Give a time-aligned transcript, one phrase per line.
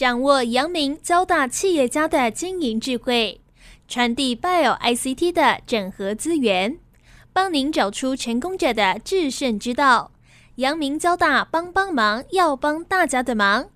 [0.00, 3.38] 掌握阳明交大企业家的经营智慧，
[3.86, 6.78] 传递 Bio ICT 的整合资源，
[7.34, 10.12] 帮您找出成功者的制胜之道。
[10.54, 13.66] 阳明交大帮帮忙，要帮大家的忙。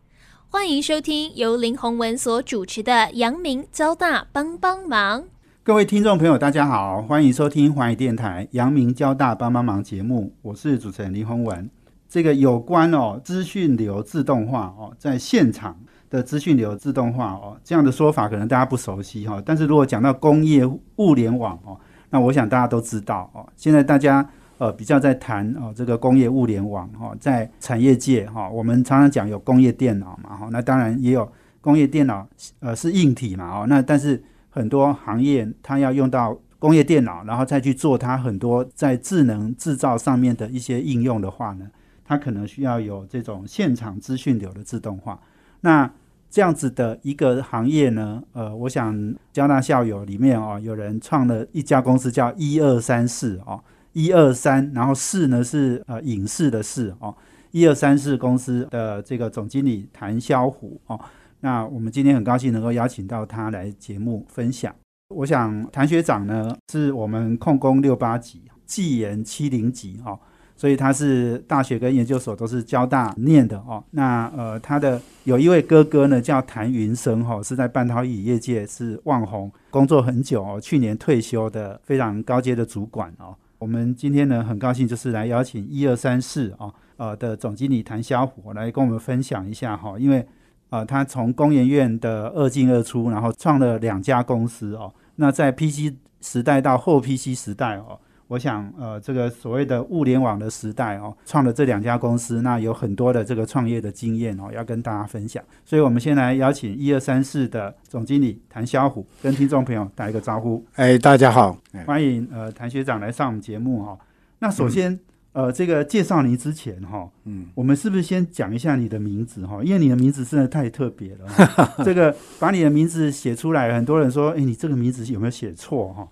[0.49, 5.25] 欢迎收听由林宏文所主持的阳明交大帮帮忙。
[5.63, 11.69] 各位听众朋友，大家好，欢迎收听华语电台阳明交大帮帮忙节目，我是主持人林宏文。
[12.09, 15.77] 这个有关哦资讯流自动化哦，在现场
[16.15, 19.43] 的资讯流自动化哦，这样的说法可能大家不熟悉哈。
[19.45, 20.65] 但是如果讲到工业
[20.97, 21.79] 物联网哦，
[22.11, 23.47] 那我想大家都知道哦。
[23.57, 24.25] 现在大家
[24.59, 32.27] 呃比较在谈哦这个工业物联网哈，在产业界哈，我们常常讲有工业电脑嘛哈，那当然也有工业电脑
[32.61, 34.23] 呃是硬体嘛哦，那但是。
[34.57, 41.69] 很多行业它要用到工业电脑，然后再去做它很多在智能制造上面的一些应用的话呢，
[42.05, 45.19] 它可能需要有这种现场资讯流的自动化。
[45.61, 45.91] 那
[46.35, 57.15] 这样子的一个行业呢，呃，我想交大校友里面哦，有人创了一家公司叫一二三四哦，一二三，然后四呢是呃影视的视哦，
[57.53, 60.99] 一二三四公司的这个总经理谭肖虎哦。
[61.39, 64.75] 那我们今天很高兴能够邀请到他来节目分享。
[65.15, 70.19] 我想谭学长呢是我们控工六八级、技研七零级哦，
[70.65, 73.85] 所以他是大学跟研究所都是交大念的哦。
[73.91, 83.37] 那呃，他的有一位哥哥呢叫谭云生哈，是在半导体业界是网红，工作很久哦，去年退休的非常高阶的主管哦。
[83.59, 90.27] 我们今天呢很高兴就是来邀请一二三四哦呃的总经理谭小虎来跟我们分享一下哈，因为。
[90.71, 94.93] 呃，他从工研院的二进二出，然后创了两家公司哦。
[95.17, 105.43] 那在 PC 时代到后 PC 时代哦，我想呃，这个所谓的物联网的时代哦，创了这两家公司，那有很多的这个创业的经验哦，要跟大家分享。
[105.65, 110.65] 所以我们先来邀请一二三四的总经理谭肖虎跟听众朋友打一个招呼。
[110.75, 113.99] 哎，大家好，欢迎呃谭学长来上我们节目哈。
[114.39, 114.99] 那首先。
[115.35, 119.61] 呃，这个介绍你之前哈，嗯，我们是不是先讲一下你的名字哈？
[119.65, 121.27] 因为你的名字真的太特别了。
[121.85, 126.09] 这个把你的名字写出来，很多人说，哎，你这个名字有没有写错哈？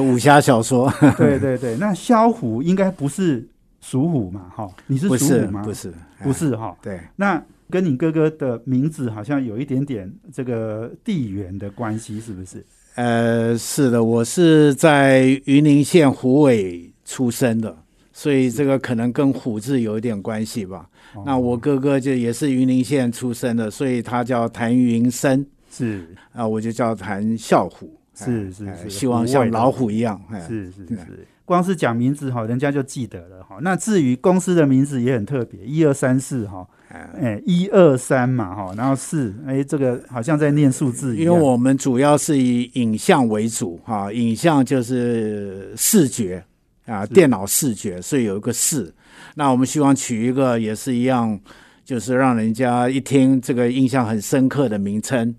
[0.00, 0.90] 武侠小说。
[1.18, 3.46] 对对对，那萧虎应该不是
[3.82, 4.50] 属虎嘛？
[4.56, 5.62] 哈，你是属虎吗？
[5.62, 6.74] 不是，不是哈。
[6.80, 12.64] 对，那跟你哥哥的名字好像有一点点这个地缘的关系，是不是？
[12.94, 17.76] 呃，是的，我是在云林县虎尾出生的。
[18.12, 20.88] 所以这个可能跟虎字有一点关系吧。
[21.24, 30.20] 那我哥哥就也是云林县出生的，所以他叫谭云生，是啊，我就叫谭笑虎，是是是，希望像老虎一样。
[30.46, 33.58] 是是是，光是讲名字哈，人家就记得了哈。
[33.62, 41.26] 那至于公司的名字也很特别，一二三四哈，哎，一二三嘛哈，然后四，哎，这个好像在念数字一样。
[41.26, 46.44] 因为我们主要是以影像为主哈，影像就是视觉。
[46.90, 48.92] 啊，电脑视觉，所以有一个“视”。
[49.36, 51.38] 那我们希望取一个也是一样，
[51.84, 55.32] 就是让人家一听这个印象很深刻的名称。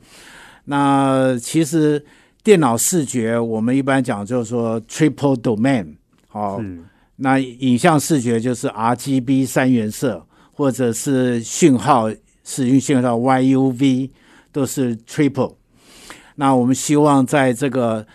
[0.64, 2.04] 那其实
[2.42, 5.96] 电脑视觉，我们一般讲就是说 triple domain。
[6.30, 6.62] 好，
[7.18, 12.10] 那影像视觉就是 RGB 三原色，或者是讯号
[12.46, 14.10] 使用讯号 YUV，
[14.54, 15.56] 都是 triple。
[16.36, 18.08] 那我们希望在这个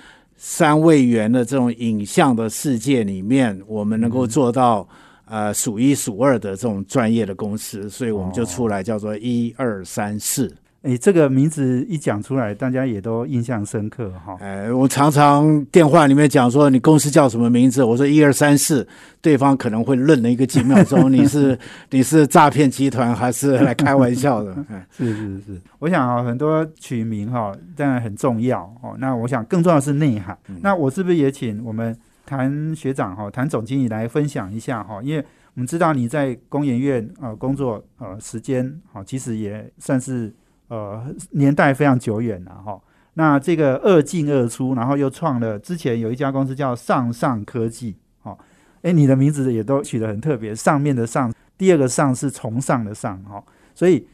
[0.48, 4.88] 三位元的这种影像的世界里面，我们能够做到
[5.24, 10.54] 呃数一数二的这种专业的公司，所以我们就出来叫做一二三四。
[10.86, 14.36] 哎，这个名字一讲出来，大家也都印象深刻哈。
[14.38, 18.86] 哎，我常常电话里面讲说你公司叫什么名字，我说一二三四，
[19.20, 21.58] 对方可能会愣了一个几秒钟，你是
[21.90, 24.54] 你是诈骗集团还是来开玩笑的？
[24.96, 28.94] 是是是，我想啊，很多取名哈当然很重要哦。
[29.00, 30.38] 那我想更重要是内涵。
[30.60, 35.02] 那我是不是也请我们谭学长哈，谭总经理来分享一下哈？
[35.02, 35.24] 因为
[35.54, 40.32] 我们知道你在工研院呃工作呃时间好，其实也算是。
[40.68, 42.80] 呃，年代非常久远了哈。
[43.14, 48.36] 那这个二进二出，然后又创了之前有一家公司叫上上科技，哈。
[48.82, 53.42] 哎，你的名字也都取得很特别，上面的上，第二个上是崇尚的上，哈。
[53.74, 54.06] 所以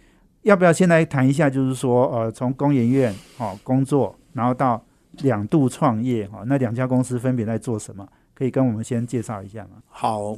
[0.43, 4.85] 要不要先来谈一下，就是说，呃，从工研院哈工作，然后到
[5.23, 8.07] 两度创业，哈，那两家公司分别在做什么？
[8.35, 9.83] 可以跟我们先介绍一下吗？
[9.89, 10.37] 好，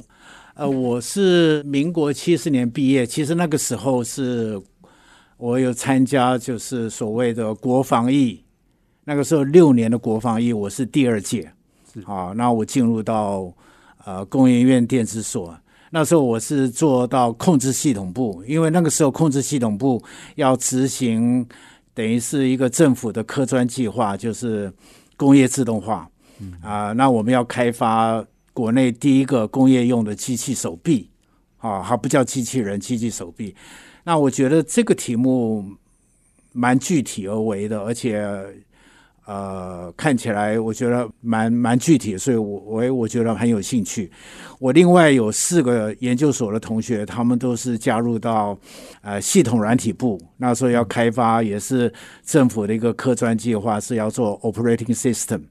[0.55, 4.59] 呃，我是民国七十年毕业，其实那个时候是。
[5.37, 8.43] 我有参加，就是所谓的国防役，
[9.03, 11.51] 那个时候六年的国防役，我是第二届，
[12.05, 13.53] 啊，那我进入到
[14.05, 15.57] 呃工研院电子所，
[15.91, 20.01] 那时候我是做到控制系统部，因为那个时候控制系统部
[20.35, 21.45] 要执行，
[21.93, 24.71] 等于是一个政府的科专计划，就是
[25.17, 26.09] 工业自动化。
[26.61, 31.09] 啊，那我们要开发国内第一个工业用的机器手臂，
[31.57, 33.55] 啊，还不叫机器人，机器手臂。
[34.05, 35.65] 那我觉得这个题目
[36.53, 38.23] 蛮具体而为的，而且
[39.25, 44.11] 呃，看起来我觉得蛮蛮具体，所以我我我觉得很有兴趣。
[44.59, 48.55] 我另外有四个研究所的同学，他们都是加入到
[49.01, 51.91] 呃系统软体部，那时候要开发也是
[52.23, 55.41] 政府的一个科专计划，是要做 operating system。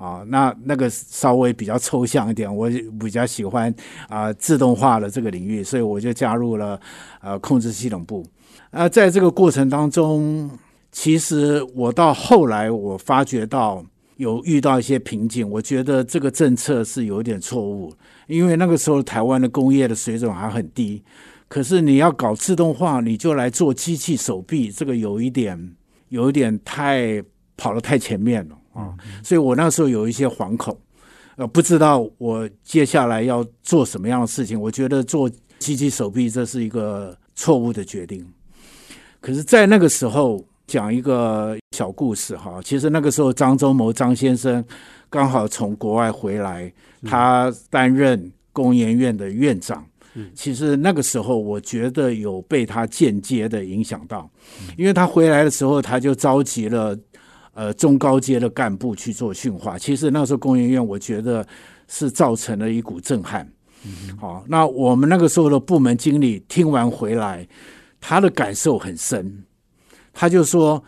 [0.00, 3.72] 啊，那那个稍微比较抽象一点，我比较喜欢
[4.08, 6.80] 啊自动化的这个领域，所以我就加入了
[7.20, 8.24] 呃控制系统部。
[8.70, 10.50] 啊，在这个过程当中，
[10.90, 13.84] 其实我到后来我发觉到
[14.16, 17.92] 有遇到一些瓶颈，我觉得这个政策是有点错误，
[18.26, 21.02] 因为那个时候台湾的工业的水准还很低，
[21.46, 25.74] 可是你要搞自动化，你就来做机器手臂，这个有一点
[26.08, 27.22] 有一点太
[27.58, 28.56] 跑得太前面了。
[28.80, 30.76] 啊，所以我那时候有一些惶恐，
[31.36, 34.60] 呃，不知道我接下来要做什么样的事情。
[34.60, 38.26] 我觉得做机器手臂这是一个错误的决定。
[39.20, 44.64] 可是，在那个时候讲一个小故事哈，其实那个时候张忠谋张先生
[45.08, 46.72] 刚好从国外回来，
[47.04, 49.84] 他担任工研院的院长。
[50.34, 54.28] 其实那个时候我觉得有被他间接的影响到，
[54.76, 56.98] 因为他回来的时候他就召集了。
[57.60, 61.46] 呃，中高阶的干部去做训话，其实那时候工研院，我觉得
[61.88, 63.46] 是造成了一股震撼。
[64.18, 67.46] 好，那我们那个时候的部门经理听完回来，
[68.00, 69.44] 他的感受很深。
[70.14, 70.82] 他就说，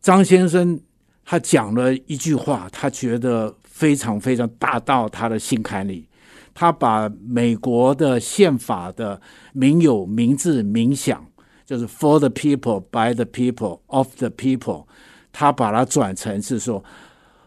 [0.00, 0.80] 张先生
[1.24, 6.08] 他讲了一句话，他觉得非常非常大到他的心坎里。
[6.52, 9.22] 他把美国的宪法的
[9.52, 11.24] 民有、民治、民享，
[11.64, 14.86] 就是 for the people, by the people, of the people。
[15.32, 16.82] 他把它转成是说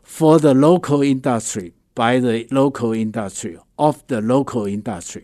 [0.08, 5.24] ，for the local industry by the local industry of the local industry。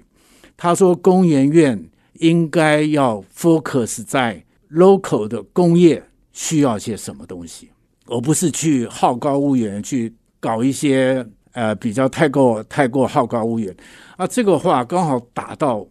[0.56, 6.04] 他说工研院应该要 focus 在 local 的工业
[6.34, 7.70] 需要些什么东西，
[8.08, 13.76] 而不是去好高骛远去搞一些呃比较太过太过好高骛远。
[14.18, 15.88] 啊，这个话刚好打到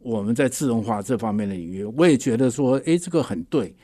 [0.00, 3.74] 我们在自动化这方面的领域，我也觉得说，哎，这个很对。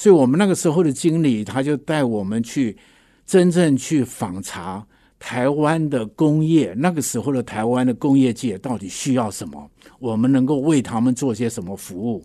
[0.00, 2.74] 所以我们那个时候的经理，他就带我们去
[3.26, 4.82] 真正去访查
[5.18, 6.72] 台湾的工业。
[6.74, 9.70] 那个时候的台湾的工业界到底需要什么？
[9.98, 12.24] 我们能够为他们做些什么服务？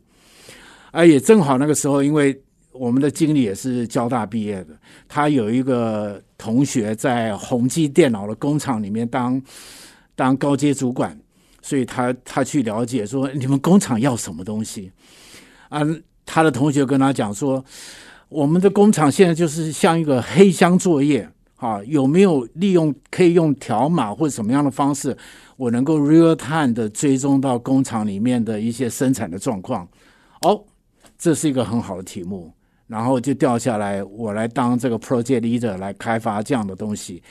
[0.91, 2.41] 啊，也正好那个时候，因为
[2.71, 4.79] 我们的经理也是交大毕业的，
[5.09, 9.41] 他有一个同学在宏基电脑的工厂里面当
[10.15, 11.19] 当高阶主管，
[11.61, 14.89] 所以他他去了解说你们工厂要什么东西
[15.67, 15.81] 啊？
[16.25, 17.63] 他的同学跟他讲说
[18.29, 25.15] ：“我们的工厂现在就是像一个黑箱作业啊，有没有利用可以用条码或者什么样的方式，
[25.55, 29.87] 我能够 real time 的追踪到工厂里面的一些生产的状况？
[30.41, 30.61] 哦，
[31.17, 32.51] 这是一个很好的题目。
[32.87, 37.21] 然后就掉下来，我来当这个 project leader 来开发这样的东西。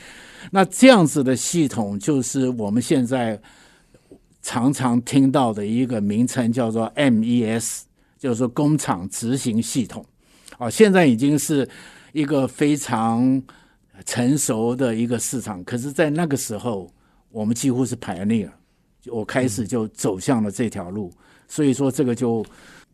[0.51, 3.41] 那这样子的系统就是我们现在
[4.43, 7.83] 常常听到的一个名称，叫做 MES。”
[8.25, 10.03] 就是说，工厂执行系统，
[10.57, 11.69] 啊，现在已经是
[12.13, 13.43] 一个非常
[14.07, 15.63] 成熟的一个市场。
[15.63, 16.91] 可是，在那个时候，
[17.31, 18.49] 我们几乎是 pioneer，
[19.09, 21.13] 我开始就走向了这条路。
[21.47, 22.43] 所以说，这个就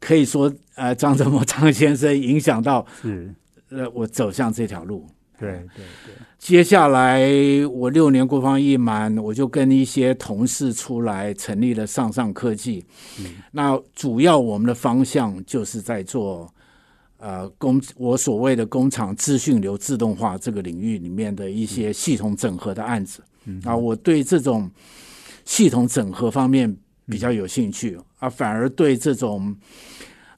[0.00, 3.32] 可以说，呃，张振谋张先生影响到，是
[3.68, 5.06] 呃，我走向这条路。
[5.40, 7.26] 对对对，接下来
[7.73, 12.85] 我六年国防一满，我就跟一些同事出来成立了上上科技。
[13.18, 16.47] 嗯，那主要我们的方向就是在做
[17.16, 23.23] 呃工我所谓的工厂资讯流自动化这个领域里面的一些系统整合的案子。
[23.47, 24.70] 嗯，啊，我对这种
[25.47, 29.56] 系统整合方面比较有兴趣，啊，反而对这种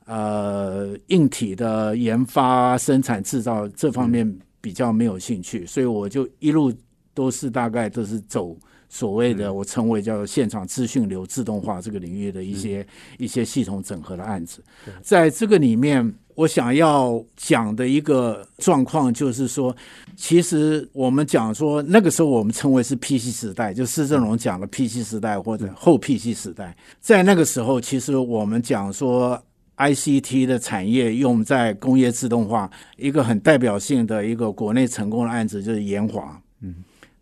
[0.05, 4.39] 呃硬体的研发、生产、制造这方面。
[4.63, 6.73] 比较没有兴趣，所以我就一路
[7.13, 8.57] 都是大概都是走
[8.89, 12.87] 所谓的我称为叫现场资讯流自动化这个领域的一些
[13.19, 14.63] 一些系统整合的案子。
[15.03, 19.75] 在这个里面，我想要讲的一个状况就是说，
[20.15, 29.43] 其实我们讲说那个时候我们称为是 PC 时代，就施正荣讲的 PC 时代或者后 PC 时代，在那个时候，其实我们讲说。
[29.77, 36.77] ICT 的产业用在工业自动化，一个很代表性的一个国内成功的案子就是研华，嗯，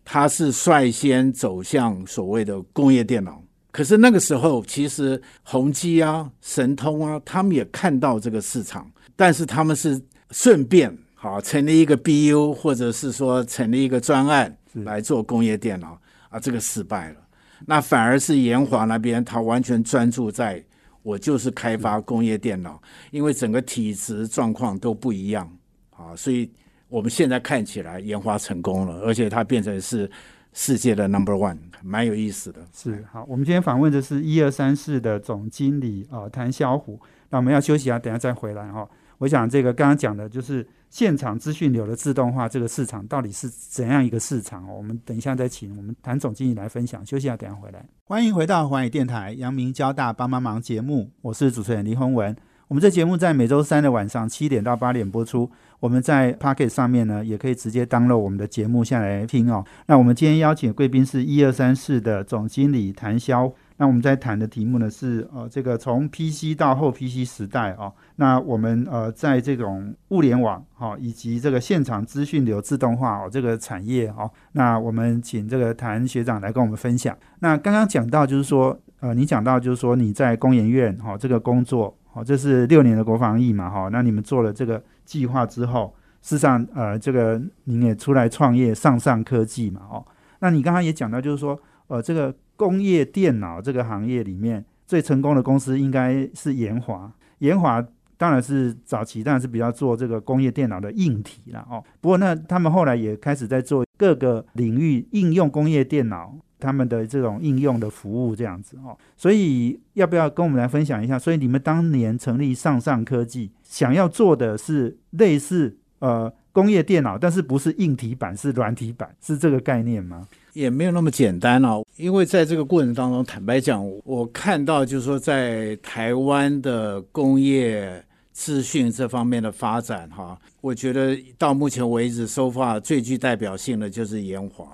[0.05, 3.41] 它是率先走向所谓的工业电脑，
[3.71, 9.99] 可是那个时候，其实宏基啊、神通啊，他们也看到这个市场，但是他们是
[10.31, 15.99] 顺便好成立一个 BU，或者是说成立一个专案来做工业电脑。
[16.29, 17.17] 啊，这个失败了。
[17.65, 20.63] 那反而是延华那边，他完全专注在
[21.03, 22.81] 我就是开发工业电脑，
[23.11, 25.51] 因为整个体质状况都不一样
[25.89, 26.49] 啊，所以
[26.87, 30.09] 我们现在看起来研发成功了，而且它变成是
[30.53, 32.59] 世界的 number one，蛮有意思的。
[32.73, 38.87] 是好，我们今天访问的是一二三四的总经理啊谭小虎，那我们要休息啊，等下再回来哈。
[39.17, 44.73] 我想这个刚刚讲的就是现场资讯流的自动化这个市场到底是怎样一个市场哦？
[44.75, 47.03] 我们等一下再请我们谭总经理来分享。
[47.05, 47.83] 休息下，等下回来。
[48.03, 52.35] 欢迎回到华语电台阳明交大帮帮忙节目，我是主持人李宏文。
[52.67, 55.49] 我们这节目在每周三的晚上七点到八点播出。
[55.79, 59.65] 我们在 Pocket 上面呢，也可以直接登录我们的节目下来听哦。
[59.87, 63.51] 那我们今天邀请贵宾是一二三四的总经理谭潇。
[63.81, 67.91] 那我们在谈的题目呢是呃，这个从 PC 到后 PC 时代啊。
[68.17, 77.17] 那我们呃，在这种物联网哈，以及这个现场资讯流自动化哦，这个产业哦，那我们请这个谭学长来跟我们分享。
[77.39, 83.89] 那刚刚讲到就是说，呃，你讲到就是说你在工研院哈这个工作，哦，这是六年的国防役嘛哈。
[83.91, 90.05] 那你们做了这个计划之后，事实上呃，这个您也出来创业上上科技嘛哦。
[90.37, 92.31] 那你刚刚也讲到就是说，呃，这个。
[92.61, 97.83] 工业电脑这个行业里面最成功的公司应该是研华，研华
[98.17, 101.83] 当然是早期当然是比较做这个工业电脑的硬体了哦。
[101.99, 108.95] 不过那他们后来也开始在做各个领域应用工业电脑他们的这种应用的服务这样子哦。
[109.17, 111.17] 所以要不要跟我们来分享一下？
[111.17, 120.27] 所以你们当年成立上上科技，想要做的是类似呃工业电脑，但是不是硬体版，是软体版，是这个概念吗？
[120.53, 128.03] 也没有那么简单哦，因为在这个过程当中，坦白讲，我看到就是说，在台湾的工业
[128.33, 134.65] 资讯这方面的发展，哈，我觉得到目前为止，收发最具代表性的就是研华。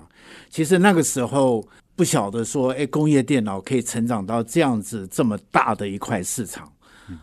[0.50, 6.70] 其实那个时候不晓得说，哎，工业电脑可以成长到这样子这么大的一块市场，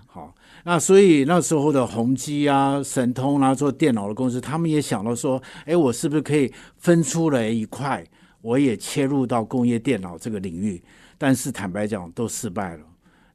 [0.05, 0.33] 好，
[0.63, 8.05] 那所以那时候的宏基啊、神通啊，做电脑的公司，他们也想到说，哎，我是不是可以分出来一块？
[8.46, 10.80] 我也切入到工业电脑这个领域，
[11.18, 12.86] 但是坦白讲都失败了。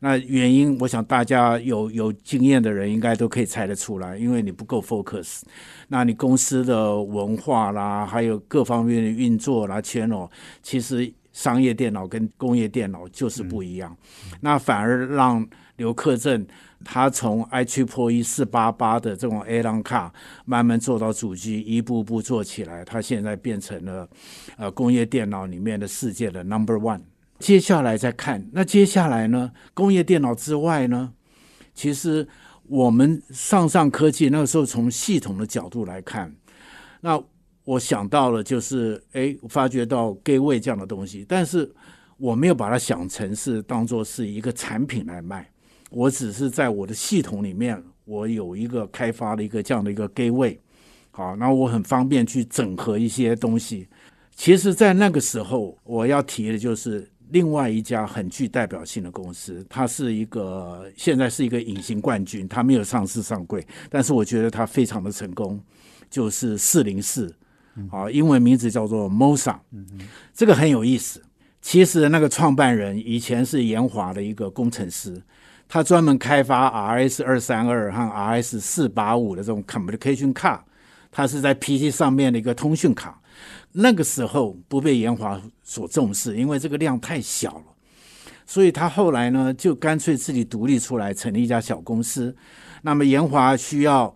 [0.00, 5.42] 那原因，我想大家有有经验的人应该都可以猜得出来，因为你不够 focus。
[5.88, 10.28] 那你公司的文化啦，还有各方面的运作啦，channel，
[10.62, 13.96] 其实商业电脑跟工业电脑就是不一样。
[14.40, 16.46] 那反而让刘克正。
[16.82, 20.10] 他从 i 七 Pro 一四八八的这种 A 浪卡
[20.46, 24.08] 慢慢做到主机，一步步做起来，他现在变成了
[24.56, 27.02] 呃工业电脑里面的世界的 Number One。
[27.40, 29.50] 接下来再看，那接下来呢？
[29.72, 31.12] 工业电脑之外呢？
[31.74, 32.28] 其实
[32.64, 36.32] 我们上上科技那个时候从系统的角度来看，
[37.00, 37.20] 那
[37.64, 41.72] 我想到了就是，哎，发觉到 Gateway 这样的东西，但是
[42.18, 45.50] 我没有把它想成是当做是一个产品来卖。
[45.90, 50.58] 我只是在我的系统里面，我有一个开发的一个这样的一个 gateway，
[51.10, 53.88] 好，那我很方便去整合一些东西。
[54.36, 65.60] 其实，在那个时候，我要提的就是另外一家很具代表性的公司，它是一个现在是一个隐形冠军，它没有上市上柜，但是我觉得它非常的成功，
[66.08, 67.34] 就是四零四，
[67.90, 69.56] 啊，英文名字叫做 Mosa，
[70.34, 71.22] 这个很有意思。
[71.60, 75.22] 其实那个创办人以前是研华的一个工程师。
[75.72, 80.64] 他专门开发 RS 二三二和 RS 四八五的这种 communication 卡，
[81.12, 83.22] 它是在 PC 上面的一个通讯卡。
[83.72, 87.64] 那个时候不被研华所重视，因为这个量太小了，
[88.46, 92.34] 所以他后来呢就干脆自己独立出来，成立一家小公司。
[92.82, 94.14] 那么研华需要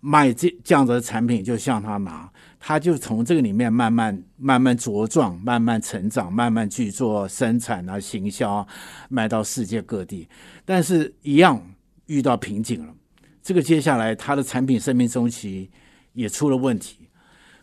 [0.00, 2.30] 卖这这样子的产品，就向他拿。
[2.64, 8.64] 他就从这个里面慢慢、慢慢茁壮、慢慢成长、慢慢去做生产啊、行销，
[9.08, 10.28] 卖到世界各地。
[10.64, 11.60] 但是，一样
[12.06, 12.94] 遇到瓶颈了。
[13.42, 15.68] 这个接下来，他的产品生命周期
[16.12, 17.08] 也出了问题。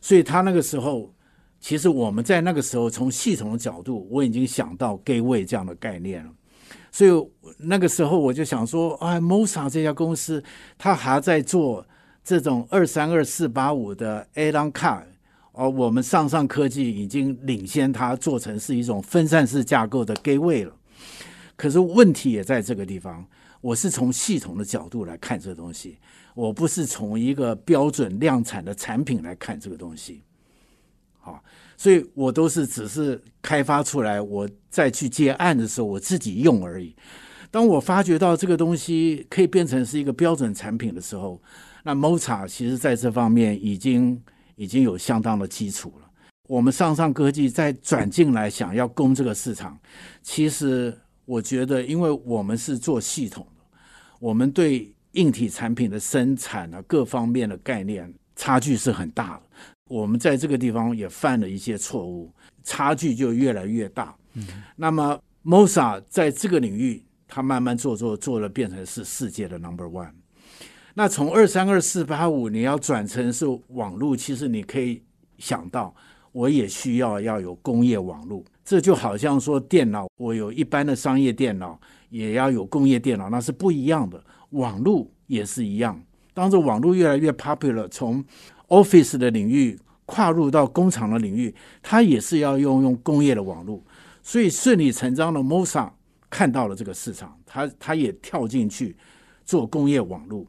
[0.02, 1.14] 所以他那个时候，
[1.60, 6.32] 其实我们在那个时候从系统的角度，我已经想到 Gateway 这样的概念了。
[6.92, 10.44] 所以那个时候我就想说，啊，Mosa 这家公司，
[10.78, 11.86] 它还在做。
[12.22, 15.06] 这种二三二四八五的 A long card，
[15.52, 20.72] 而我们上上科技已经领先它做成是一种分散式架构的 gateway 了。
[21.56, 23.26] 可是问题也在这个地方，
[23.62, 25.98] 我是从系统的角度来看这东西，
[26.36, 30.22] 我不是从一个标准量产的产品来看这个东西。
[31.20, 31.44] 好，
[31.78, 36.96] 所以我都是只是开发出来，我再去接案的时候我自己用而已。
[37.52, 41.42] 当我发觉到这个东西可以变成是一个标准产品的时候，
[41.84, 44.22] 那 Moza 其实在这方面已经
[44.56, 46.10] 已经有相当的基础了。
[46.48, 49.78] 我们上上科技再转进来想要攻这个市场，
[50.22, 50.96] 其实
[51.26, 53.64] 我觉得，因为我们是做系统的，
[54.20, 59.42] 我们对硬体产品的生产啊各方面的概念差距是很大的。
[59.90, 62.32] 我们在这个地方也犯了一些错误，
[62.64, 64.16] 差距就越来越大。
[64.36, 67.04] 嗯，那么 Mosa 在这个领域。
[67.32, 70.10] 他慢慢做做做了，变成是世界的 number one。
[70.96, 75.04] 那从二三二四八五，你要转成是网络，其实你可以
[75.38, 75.94] 想到，
[76.32, 78.44] 我也需要要有工业网络。
[78.66, 81.80] 这就好像说电脑，我有一般的商业电脑，
[82.10, 84.20] 也要有工业电脑，那是不一样的。
[84.50, 86.02] 网络也是一样。
[86.34, 88.26] 当这网络越来越 popular，从
[88.70, 93.84] office 的领域跨入到工厂的领域，它也是要用用工业的网络。
[94.24, 95.92] 所以顺理成章的 m o s a
[96.30, 98.96] 看到了这个市场，他他也跳进去
[99.44, 100.46] 做工业网络。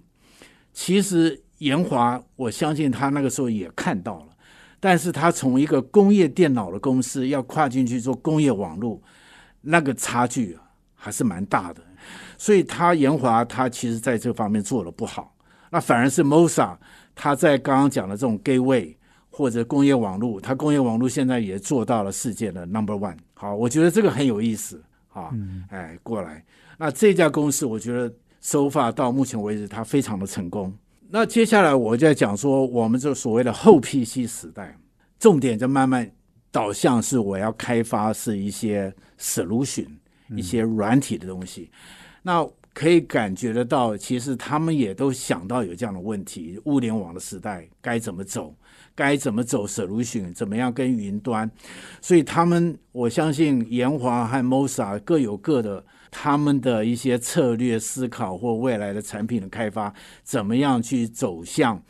[0.72, 4.28] 其实延华，我相信他那个时候也看到了，
[4.78, 9.00] 但是他从一个工业电脑的公司要跨进去做工业网络，
[9.62, 10.58] 那个差距
[10.94, 11.82] 还是蛮大的。
[12.36, 15.34] 所以他延华他其实在这方面做的不好，
[15.70, 16.76] 那反而是 Mosa
[17.22, 18.96] 他在刚刚讲的这种 Gateway
[19.28, 23.18] 或者工业网络，他工业网络现在也做到了世界的 Number One。
[23.34, 24.82] 好，我觉得这个很有意思。
[25.12, 25.30] 啊，
[25.68, 26.42] 哎，过来。
[26.78, 28.10] 那这家公司，我觉得
[28.40, 30.72] 收发到目前为止，它非常的成功。
[31.10, 34.74] 那接下来我就在讲说，我们这所谓的后 PC 时代，
[35.18, 36.10] 重点就慢慢
[36.50, 39.88] 导向是我要开发是一些 solution，
[40.34, 41.70] 一些软体的东西。
[42.22, 48.54] 那可以感觉得到，其实他们也都想到有这样的问题：物联网的时代该怎么走？
[48.94, 50.32] 该怎么走 solution？
[50.34, 51.50] 怎么样跟云端？
[52.00, 61.82] 所以他们，我相信研华和 Mosa 各有各的他们的一些策略思考或未来的产品的开发，怎么样去走向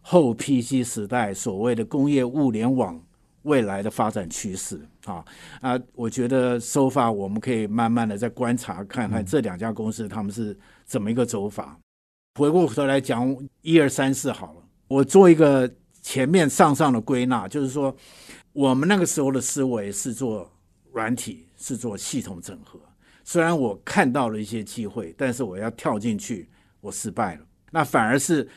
[0.00, 3.00] 后 PC 时代所谓的工业物联网
[3.42, 5.24] 未来的发展趋势啊
[5.60, 5.80] 啊！
[5.94, 11.78] 我觉得 so far 我们可以慢慢的再观察看看这两家公司他们是怎么一个走法。
[12.34, 15.70] 回过头来讲一二三四好了，我做一个。
[16.00, 17.94] 前面上上的归纳，就是说，
[18.52, 20.50] 我们那个时候的思维是做
[20.92, 22.80] 软体，是做系统整合。
[23.24, 26.48] 虽然我看到了一些机会，但是我要跳进去，
[26.80, 27.42] 我失败了。
[27.70, 28.48] 那反而是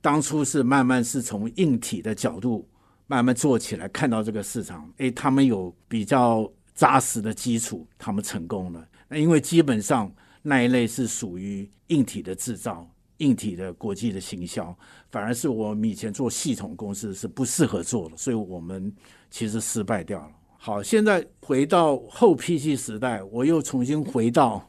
[0.00, 2.68] 当初是慢慢是从硬体的角度
[3.10, 8.86] 慢慢做起来，看到这个市场，诶，他们有比较扎实的基础，他们成功了。
[9.08, 10.08] 那因为基本上
[10.42, 12.88] 那一类是属于硬体的制造。
[13.18, 14.74] 硬体的国际的行销，
[15.10, 18.90] 反而是我们以前做系统公司是不适合做的，所以我们
[19.28, 20.30] 其实失败掉了。
[20.56, 24.66] 好，现在回到后 PC 时代，我又重新回到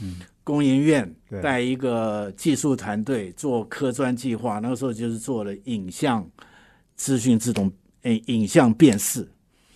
[0.00, 6.24] 嗯工研院带一个技术团队做科专计划，那个时候就是做了影像
[6.98, 9.26] 资讯自动诶影像辨识，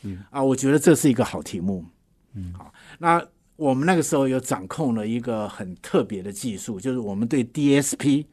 [0.02, 0.22] 嗯。
[0.30, 1.82] 啊，我觉得这是一个好题目，
[2.34, 2.52] 嗯。
[2.52, 3.26] 好那。
[3.56, 8.24] 我们那个时候有掌控了一个很特别的技术，就是我们对 DSP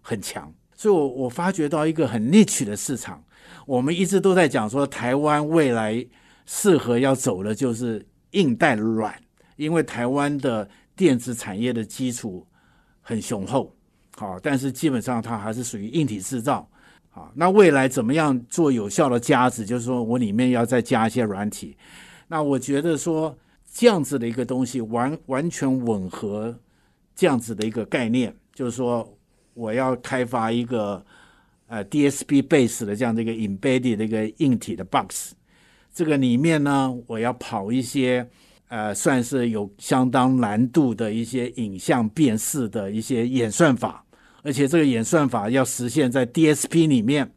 [0.00, 3.22] 很强，所以我我发觉到一个很 niche 的市场。
[3.66, 6.06] 我们一直都在讲说，台湾未来
[6.46, 9.14] 适合要走的就是硬带软，
[9.56, 12.46] 因为台湾的电子产业的基础
[13.02, 13.76] 很雄厚，
[14.16, 16.66] 好，但是基本上它还是属于硬体制造，
[17.18, 19.64] 啊，那未来怎么样做有效的加值？
[19.64, 21.76] 就是说我里面要再加一些软体，
[22.28, 23.36] 那我觉得说。
[23.70, 26.58] 这样子的一个东西，完完全吻合
[27.14, 29.06] 这样子的一个概念，就是说，
[29.54, 31.04] 我要开发一个
[31.68, 35.32] 呃 DSP base 的这样的一个 embedded 的一个硬体的 box，
[35.94, 38.28] 这个里面呢，我要跑一些
[38.68, 44.04] 呃，算是有相当难度的一些影像辨识的一些演算法，
[44.42, 47.30] 而且这个演算法要实现在 DSP 里面，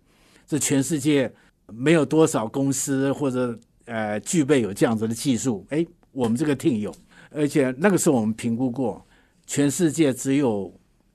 [0.45, 1.31] 这全世界
[1.67, 5.85] 没有多少公司或者呃具备有这样子的技术，哎。
[6.13, 6.93] 我们这个 team 有，
[7.29, 9.01] 而且那个时候我们评估过，
[9.47, 10.69] 全世界只有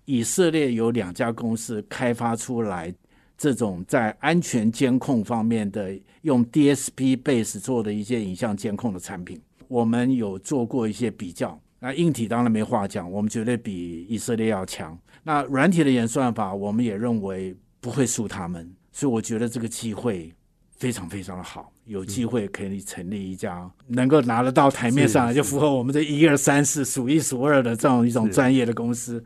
[0.07, 2.91] 以色列有两家公司开发出来
[3.37, 9.39] 这种在安全监控方面的用 DSP base 做的一些影像监控的产品。
[9.69, 14.99] 我们有做过一些比较，那硬体当然没话讲，我们绝对比以色列要强。
[15.27, 20.33] 那软体的演算法，我们也认为不会输他们，所以我觉得这个机会
[20.77, 21.73] 非常非常的好。
[21.87, 29.23] 有机会可以成立一家能够拿得到台面上来，就符合我们这一二三四数一数二的这种一种专业的公司。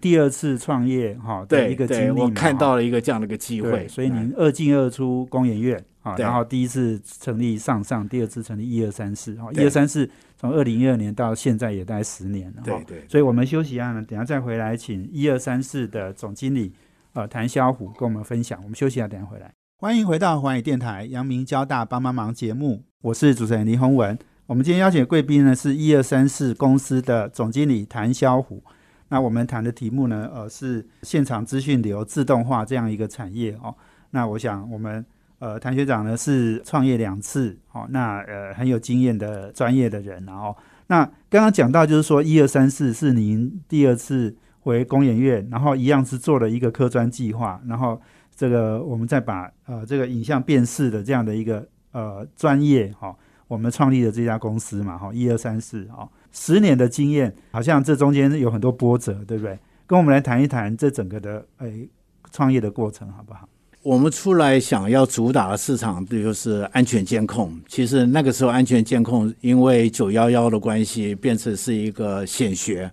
[0.00, 10.08] 第二次创业哈，对一个经历，我看到了一个这样的一个机会，所以您二进二出工研院啊，然后第一次成立上上，第二次成立一二三四，哈，一二三四
[10.44, 16.70] 从二零一二年到现在也大概十年了，哈对对，所以我们休息一下呢，等下再回来，请一二三四的总经理
[17.14, 18.60] 呃谭肖虎跟我们分享。
[18.62, 19.50] 我们休息一下，等下回来。
[19.78, 24.18] 欢迎回到环宇电台阳明交大帮帮忙节目，我是主持人林宏文。
[24.44, 28.62] 我们今天邀请的贵宾呢是一二三四公司的总经理谭肖虎。
[29.08, 33.74] 那我们谈的题目呢，呃，是现场资讯流自动化这样一个产业哦。
[34.10, 35.02] 那我想我们
[35.38, 48.00] 呃谭学长呢是创业两次，哦，那呃很有经验的专业的人，然后那刚刚讲到就是说一二三四是您第二次回工研院，然后一样是做了一个科专计划，然后
[48.34, 53.16] 这个我们再把呃这个影像辨识的这样的一个呃专业哈、哦，
[53.48, 59.58] 我们创立的这家公司嘛哈，一二三四哦，十年的经验，好像这中间有很多波折，对不对？
[59.86, 61.88] 跟我们来谈一谈这整个的诶
[62.30, 63.48] 创业的过程好不好？
[63.84, 67.54] 我们出来想要主打的市场就是安全监控。
[67.68, 72.90] 其实那个时候安全监控因为九幺幺的关系，变成是一个显学。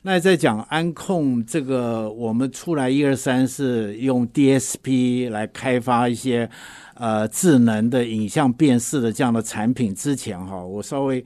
[0.00, 6.48] 那在讲安控这个，我们出来一二三是用 DSP 来开发一些
[6.94, 11.22] 呃智能的影像辨识的这样的产品之前哈，我稍微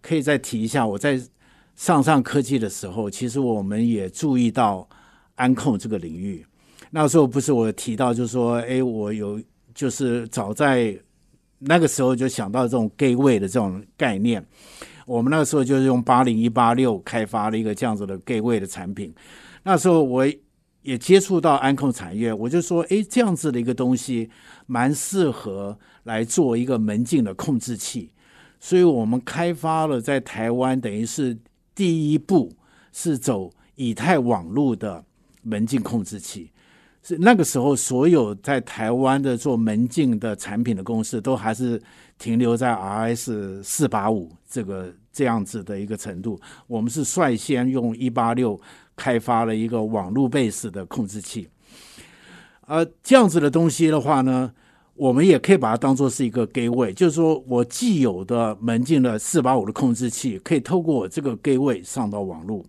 [0.00, 1.20] 可以再提一下，我在
[1.76, 4.88] 上上科技的时候，其实我们也注意到
[5.34, 6.46] 安控这个领域。
[6.90, 9.40] 那时候不是我提到，就是说，哎，我有
[9.74, 10.98] 就是早在
[11.58, 14.44] 那个时候就想到这种 gateway 的这种概念。
[15.06, 19.14] 我们那个时候就是用八零一八六开发了一个这样子的 gateway 的产品。
[19.62, 20.26] 那时候我
[20.82, 24.28] 也接触到安控产业，我就说，哎，这样子的一个东西
[24.66, 28.10] 蛮适合来做一个门禁的控制器。
[28.58, 31.36] 所以我们开发了在台湾等于是
[31.74, 32.52] 第一步
[32.92, 35.04] 是走以太网络的
[35.42, 36.50] 门禁控制器。
[37.02, 41.80] 是那个时候，所有在台湾的做门禁的产品的公司，都还是
[42.18, 46.38] 停留在 RS 四八五这个这样子的一个程度。
[46.66, 48.60] 我们是率先用一八六
[48.94, 51.48] 开发了一个网络 base 的控制器。
[52.66, 54.52] 呃，这样子的东西的话呢，
[54.94, 62.62] 我们也可以把它当做是一个 gateway，就是说我既有的门禁的四八五的控制器，可以透过我这个 gateway 上到网络。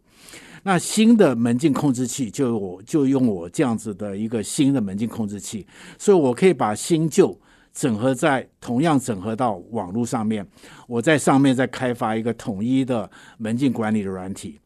[0.63, 5.65] 那新的门禁控制器就我就用我这样子的一个新的门禁控制器，
[5.97, 7.35] 所以我可以把新旧
[7.73, 10.45] 整合在同样整合到网络上面，
[10.87, 14.59] 我在上面再开发一个统一的门禁管理的软体。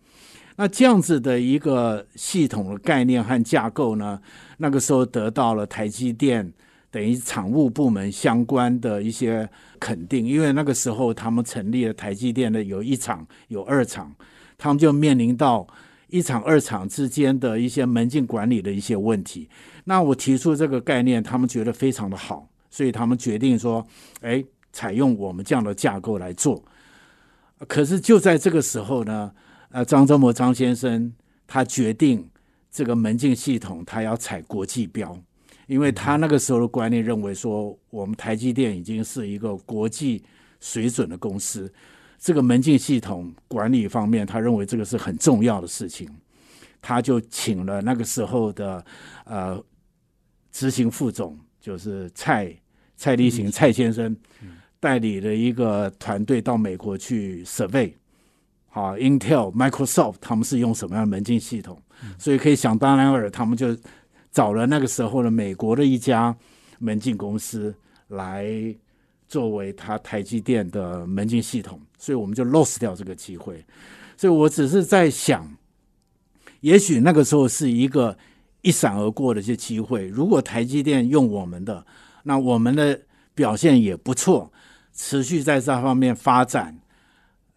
[0.57, 4.19] 那这样子的一个系统的概念和架构呢，
[4.57, 6.51] 那个时候得到了台积电
[6.91, 14.13] 等于厂务部门相关的一些肯定，因为那个时候他们成立了台积电的有一厂有二厂，
[14.57, 15.65] 他们就面临到。
[16.15, 19.49] 一厂二厂之间的一些门禁管理的一些问题，
[19.83, 23.85] 那我提出这个概念，他们觉得非常的好，所以他们决定说，
[24.21, 26.63] 哎，采用我们这样的架构来做。
[27.67, 29.29] 可是就在这个时候呢，
[29.71, 31.11] 呃，张忠谋张先生
[31.45, 32.25] 他决定
[32.71, 35.19] 这个门禁系统他要采国际标，
[35.67, 40.23] 因为他那个时候的观念认为说，我们台积电已经是一个国际
[40.61, 41.69] 水准的公司。
[42.17, 46.09] 这个门禁系统管理方面，他认为这个是很重要的事情，
[46.81, 48.83] 他就请了那个时候的
[49.25, 49.63] 呃
[50.51, 52.51] 执行副总，就是蔡
[52.95, 54.15] 蔡立行蔡先生，
[54.79, 57.93] 代理了一个团队到美国去 survey，
[58.67, 61.79] 好，Intel、Microsoft 他们是用什么样的门禁系统，
[62.17, 63.77] 所以可以想当然尔，他们就
[64.31, 66.35] 找了那个时候的美国的一家
[66.79, 67.75] 门禁公司
[68.07, 68.75] 来。
[69.27, 73.63] 作为它台积电的门禁系统，所以我们就 lost 掉这个机会。
[74.17, 75.55] 所以我只是在想，
[76.61, 78.17] 也许那个时候是一个
[78.61, 80.07] 一闪而过的一些机会。
[80.07, 81.85] 如果台积电用我们的，
[82.23, 82.99] 那我们的
[83.33, 84.51] 表现也不错，
[84.93, 86.79] 持续在这方面发展，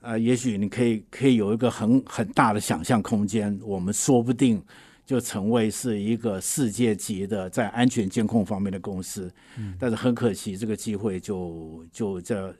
[0.00, 3.59] 呃，也许你可以可以有一个很很大的想象空间。
[3.62, 4.62] 我们说不定。
[5.09, 12.55] 就成为是一个世界级的在安全监控方面的公司，嗯、但是很可惜，这个机会就就这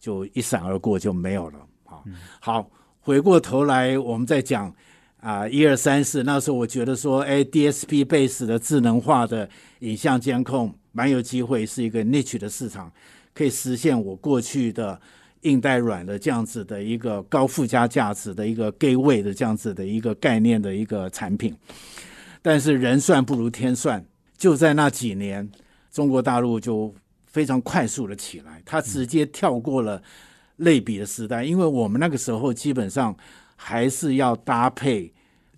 [0.00, 1.58] 就一闪而过就没有了。
[1.84, 2.70] 好，嗯、好，
[3.00, 4.74] 回过头来我们再讲
[5.20, 9.46] 啊，一二三四，那时候我觉得说，哎，DSP base 的智能化的
[9.80, 12.90] 影像监控蛮有机会，是一个 niche 的市场，
[13.34, 14.98] 可以实现我过去的。
[15.44, 21.56] 硬带软的这样子的一个高附加价值的一个 gateway 的这样子的一个概念的一个产品，
[22.42, 24.04] 但是人算不如天算，
[24.36, 25.50] 就在那几年，
[25.90, 26.94] 中国大陆就
[27.26, 30.02] 非常快速的起来，它直接跳过了
[30.56, 33.16] 类比的时代，因为我们那个时候基本上
[33.56, 35.12] 还是要搭配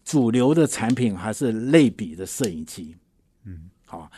[0.05, 2.95] 主流的产品，还是类比的摄影机，
[3.45, 4.11] 嗯，好。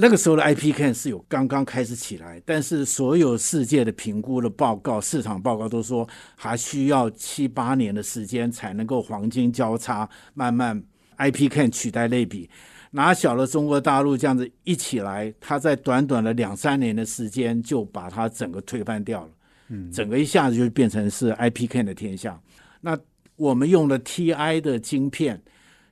[0.00, 10.80] 那个时候的 IP Can 是有刚刚开始起来，但是所有世界的评估的报告、市场报告都说还需要七八年的时间才能够黄金交叉，慢慢
[11.16, 12.48] IP Can 取代类比。
[12.92, 19.30] 拿小了中国大陆这样子一起来，它在短短的两三年的时间就把它整个推翻掉了，
[19.66, 22.40] 嗯，整个一下子就变成是 IP Can 的天下。
[22.80, 22.96] 那
[23.34, 25.42] 我们用了 TI 的晶片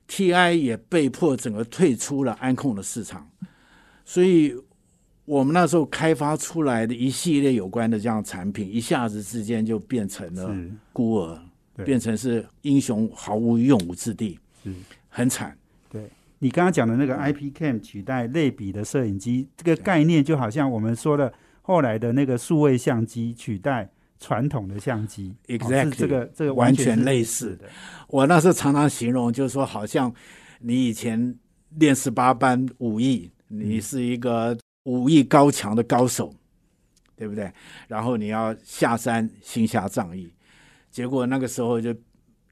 [0.07, 3.29] ，TI 也被迫整个退出了安控的市场。
[4.09, 4.55] 所以，
[5.25, 10.55] 我们那时候开发出来的一系列有关的这样产品，一下子之间就变成了
[10.93, 11.37] 孤儿，
[11.83, 14.39] 变成是英雄毫无用武之地，
[15.09, 15.55] 很惨。
[15.91, 16.09] 对。
[16.39, 23.89] 你刚刚讲的那个 IP Cam 取代类比的摄影机，这个概念就好像我们说的后来的那个数位相机取代
[24.21, 27.67] 传统的相机，exactly 这个这个完全类似的。
[28.07, 30.13] 我那时候常常形容，就是说，好像
[30.61, 31.35] 你以前
[31.77, 33.29] 练十八般武艺。
[33.47, 36.33] 你是一个武艺高强的高手，
[37.15, 37.51] 对不对？
[37.87, 40.31] 然后你要下山行侠仗义，
[40.91, 41.95] 结果那个时候就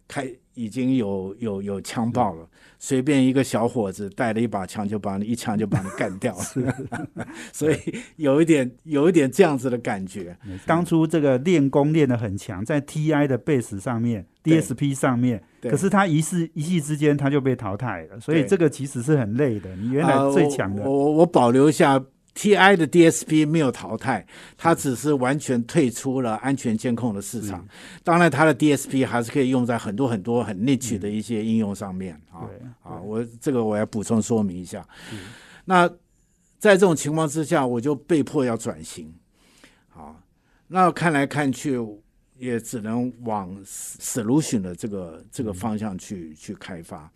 [0.07, 2.47] 开已经有有有枪爆了，
[2.79, 7.07] 随便一个小伙子带了一把枪就把你一枪就把你干掉了，
[7.51, 7.77] 所以
[8.15, 10.37] 有一点有一点这样子的感觉。
[10.65, 14.25] 当初这个练功练得很强，在 TI 的 base 上面。
[14.45, 19.75] DSP 上面，可是他一世一夕之间他就被淘汰了，所以这个其实是很累的。
[19.75, 21.97] 你原来最强的，我我我保留一下
[22.35, 24.25] TI 的 DSP 没有淘汰，
[24.57, 27.65] 它只是完全退出了安全监控的市场。
[28.03, 32.49] 当然，它的 DSP 还是可以用在很多很多很 niche 的一些应用上面啊。
[32.83, 34.85] 啊，我这个我要补充说明一下。
[35.65, 35.87] 那
[36.59, 39.13] 在这种情况之下，我就被迫要转型。
[39.87, 40.21] 好，
[40.67, 41.79] 那看来看去。
[42.37, 47.09] 也只能往 solution 的这个这个方向去去开发。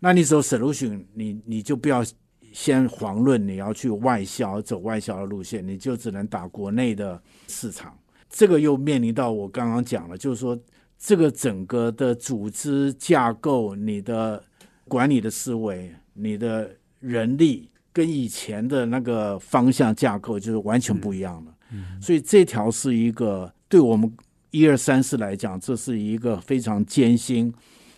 [0.00, 2.04] 那你走 solution，你你就不要
[2.52, 7.96] 先遑论你要去外销，走外销的路线，你就只能打国内的市场。
[8.28, 10.58] 这个又面临到我刚刚讲了，就是说
[10.98, 14.42] 这个整个的组织架构、你的
[14.86, 21.52] 管理的思维、你的人力，跟以前的那个方向架构就是完全不一样的。
[22.00, 24.12] 所以这条是一个对我们。
[24.50, 27.52] 一二三四来讲，这是一个非常艰辛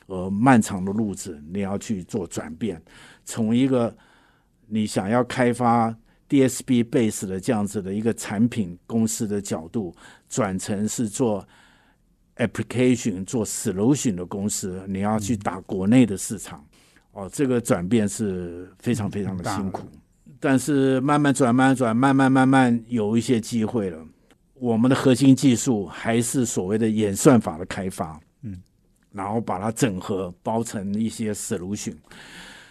[0.07, 2.83] 呃漫长的路子，你要去做转变，
[3.25, 3.97] 从一个
[4.67, 5.95] 你想要开发
[6.29, 9.95] DSP base 的这样子的一个产品公司的角度，
[10.29, 11.47] 转成是做
[12.37, 16.65] application 做 solution 的公司，你要去打国内的市场，
[17.13, 19.87] 哦，这个转变是非常非常的辛苦，
[20.41, 24.05] 但是慢慢转，慢慢转，慢慢慢慢有一些机会了。
[24.61, 28.61] 我们的核心技术还是所谓的演算法的开发，嗯，
[29.11, 31.95] 然后把它整合包成一些 solution。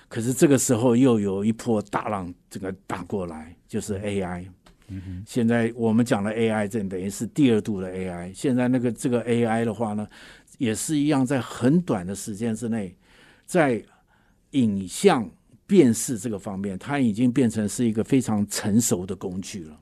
[0.08, 4.46] 可是这个时候又有一波大浪这个打过来，就是 AI。
[4.92, 8.34] 嗯现在我们讲的 AI，这等于是第二度的 AI。
[8.34, 10.08] 现在那个这个 AI 的话呢，
[10.58, 12.96] 也是一样，在很短的时间之内，
[13.46, 13.84] 在
[14.52, 15.30] 影像
[15.68, 19.80] 辨识这个方面，它已经变成是一个非常成熟的工具了。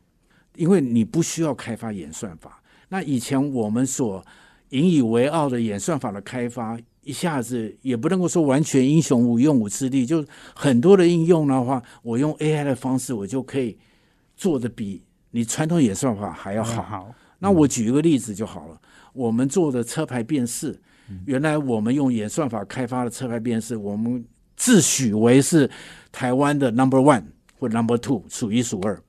[0.57, 4.25] 因为你不需要开发演算法，那以前我们所
[4.69, 13.77] 引以为傲的演算法的开发，一下子也不能够说完全英雄无用武之地，就很多的应用的话，我用 AI 的方式，我就可以
[14.35, 17.13] 做的比你传统演算法还要好。
[17.39, 18.81] 那我举一个例子就好了，
[19.13, 20.77] 我们做的车牌辨识，
[21.25, 25.69] 原来我们用演算法开发的车牌辨识，我们自诩为是
[26.11, 27.23] 台湾的 Number One
[27.59, 28.99] 或 Number Two，数一数二。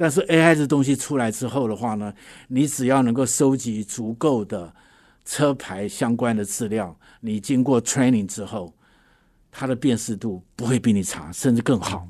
[0.00, 2.14] 但是 AI 这东西出来之后的话呢，
[2.46, 4.72] 你只要能够收集足够的
[5.24, 8.72] 车牌相关的资料，你经过 training 之后，
[9.50, 12.08] 它的辨识度不会比你差，甚至更好，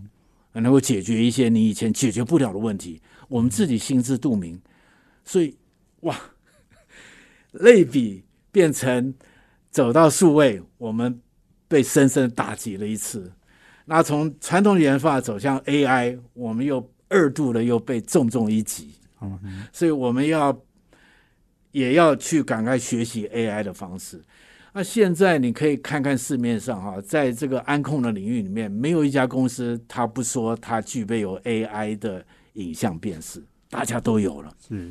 [0.53, 3.01] 能够解决一些你以前解决不了的问题。
[3.27, 4.61] 我们自己心知肚明，
[5.25, 5.57] 所以
[6.01, 6.15] 哇，
[7.53, 8.23] 类比
[8.53, 9.15] 变成
[9.71, 11.19] 走到数位，我们
[11.67, 13.33] 被深深打击了一次。
[13.87, 16.87] 那从传统研发走向 AI，我们又。
[17.09, 18.91] 二度的又被重重一击，
[19.73, 20.57] 所以我们要
[21.73, 24.23] 也要去赶快学习 AI 的方式。
[24.73, 34.91] 那现在你可以看看市面上哈，在这个安控的领域里面，没有一家公司它不说它具备有 AI 的影像辨识，大家都有了，是，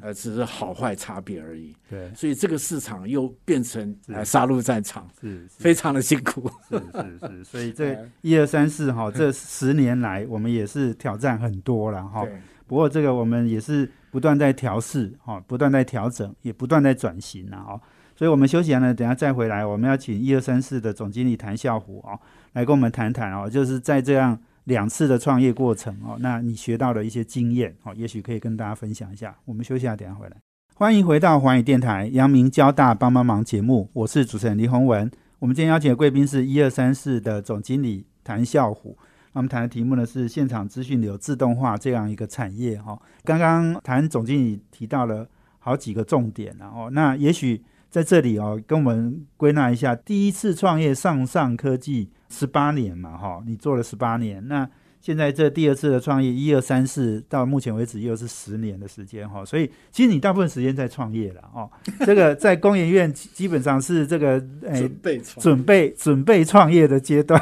[0.00, 1.74] 呃，只是好坏差别而已。
[1.88, 6.50] 对，所以这个市场又变成呃杀戮战场，是非常的辛苦。
[6.68, 12.26] 是是是，所以 这一二三四哈， 这十年来我们也是挑战很多了哈。
[12.66, 17.80] 不过这个我们也是不断在调试哈，不断在调整，也不断在转型了哈。
[18.18, 22.18] 所以，我们休息完了，等下再回来，我们要请一二三四的总经理谭笑虎啊，
[22.54, 29.36] 来跟我们谈谈哦，就是在这样两次的创业过程哦，那你学到的一些经验哦，也许可以跟大家分享一下。
[29.44, 30.36] 我们休息下，等下回来。
[30.74, 35.08] 欢迎回到环宇电台阳明交大帮帮忙节目，我是主持人李宏文。
[35.38, 38.98] 我们今天邀请的贵宾是一二三四的总经理谭孝虎。
[39.32, 43.00] 那我们谈的题目呢是现场资讯流自动化这样一个产业哈。
[43.22, 45.28] 刚刚谭总经理提到了
[45.60, 54.68] 好几个重点，然后那也许在这里哦，跟我们归纳一下，第一次创业上上科技十八年嘛哈，你做了十八年那。
[54.98, 61.70] 现在这第二次的创业，一二三四，到目前为止又是十年的时间哈，所以其实你大部分时间在创业了哦。
[62.00, 67.40] 这个 在工研院基本上是这个诶准备准备准备创业的阶段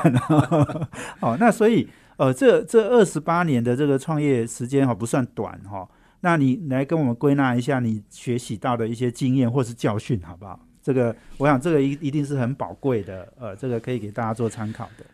[1.20, 1.38] 哦。
[1.40, 5.88] 那所以呃，这这二十八年的这个创业时间哈不算短哈。
[6.20, 10.60] 那你来跟我们归纳一下你学习到的一些经验或是教训好不好？
[10.84, 15.04] 这个我想这个一一定是很宝贵的，呃，这个可以给大家做参考的。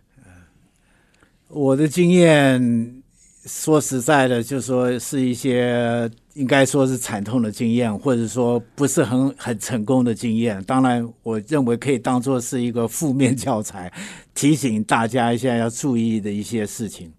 [1.47, 3.03] 我的经验，
[3.45, 10.63] 说实在的，就说是一些应该说是惨痛的经验，或者说不是很很成功的经验。
[10.65, 13.93] 当然，我认为可以当做是一个负面教材，
[14.35, 17.13] 提醒大家一下要注意的一些事情。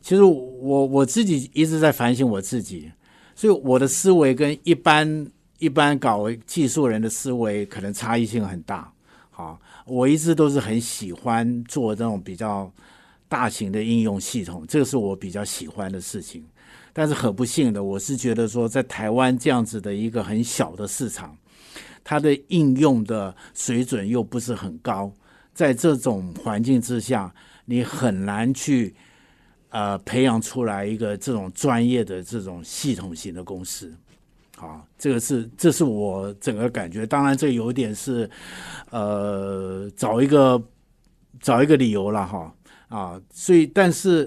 [0.00, 2.90] 其实我我自己一直在反省我自己，
[3.36, 5.26] 所以我的思维跟一般
[5.60, 8.92] 一般搞技术人的思维可能差异性很大。
[9.30, 12.68] 好，我一直都是很喜欢做这种比较。
[13.30, 16.44] 大型的应用系统，这个是我比较喜欢的事情。
[16.92, 21.38] 但是很不幸的，我是觉得说，在台湾这样子的一个很小的市场，
[22.02, 25.12] 它的应用的水准又不是很高，
[25.54, 27.32] 在这种环境之下，
[27.66, 28.92] 你很难去
[29.68, 33.94] 呃培养出来一个这种专业的这种系统型的公司。
[34.60, 37.06] 啊，这个是这是我整个感觉。
[37.06, 38.28] 当然，这有点是
[38.90, 40.62] 呃找一个
[41.40, 42.54] 找一个理由了哈。
[42.88, 44.26] 啊，所以但是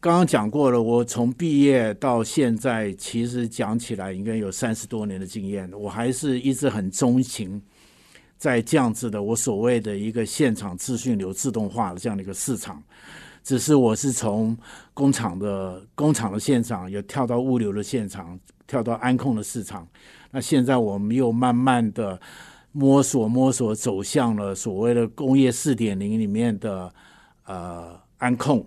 [0.00, 7.62] 刚刚讲过了，我从毕业到现在，其实讲起来应该有三十多年的经验，我还是一直很钟情
[8.36, 12.82] 在这样子的我所谓的一个现场资讯流自动化的这样的一个市场。
[13.48, 14.54] 只是我是从
[14.92, 19.88] 工厂的工厂的现场，又跳到物流的现场，跳到安控的市场。
[20.30, 22.20] 那现在我们又慢慢的
[22.72, 26.92] 摸索摸索，走向了所谓的工业四点零里面的。
[27.44, 28.62] 呃，安控，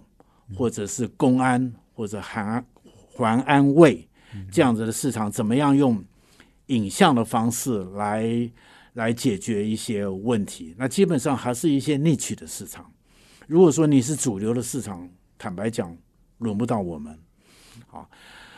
[0.56, 2.66] 或者是公安，或者还
[3.16, 4.10] 还安卫
[4.52, 6.04] 这样子的市场，怎么样用
[6.66, 8.52] 影像的方式来
[8.94, 10.74] 来解决一些问题？
[10.80, 12.92] 那基本上还是一些逆取的市场。
[13.52, 15.94] 如果说你是主流的市场，坦白讲，
[16.38, 17.14] 轮不到我们。
[17.86, 18.10] 好，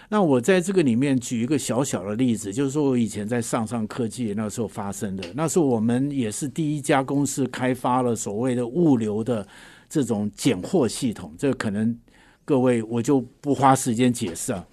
[0.08, 9.48] 那我在这个里面举一个小小的例子，就是说我以前在上上科技那时候发生的，那时候我们也是第一家公司开发了所谓的物流的。
[9.90, 11.96] 这种拣货系统，这可能
[12.44, 14.68] 各位我就不花时间解释了。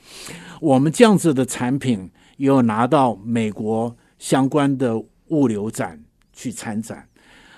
[0.63, 6.03] 我们这样子的产品有拿到美国相关的物流展
[6.33, 7.07] 去参展，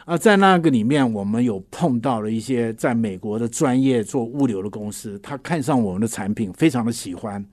[0.04, 7.44] 啊，在那个里面，我们有碰到了一些在美国的专业做物流的公司，他看上我们的产品，非常的喜欢，